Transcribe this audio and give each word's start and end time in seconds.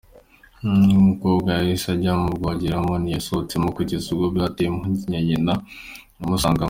Uyu 0.87 0.97
mukobwa 1.07 1.49
yahise 1.57 1.87
ajya 1.95 2.13
mu 2.21 2.29
bwogero, 2.37 2.79
ntiyasohotsemo 3.01 3.67
kugeza 3.77 4.05
ubwo 4.13 4.25
byateye 4.35 4.67
impungenge 4.71 5.19
nyina 5.27 5.53
umusangamo. 6.23 6.59